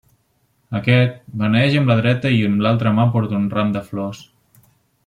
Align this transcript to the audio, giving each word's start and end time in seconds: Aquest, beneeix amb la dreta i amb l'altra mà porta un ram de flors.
Aquest, 0.79 1.19
beneeix 1.43 1.77
amb 1.81 1.93
la 1.93 1.99
dreta 2.01 2.33
i 2.39 2.41
amb 2.49 2.65
l'altra 2.67 2.95
mà 3.01 3.09
porta 3.19 3.39
un 3.45 3.47
ram 3.57 3.79
de 3.79 3.89
flors. 3.93 4.27